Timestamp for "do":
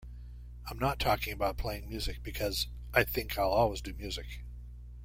3.81-3.93